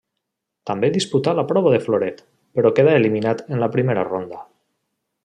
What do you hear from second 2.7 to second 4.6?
quedà eliminat en la primera ronda.